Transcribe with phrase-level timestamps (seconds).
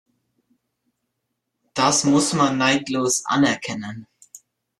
[1.75, 4.07] Das muss man neidlos anerkennen.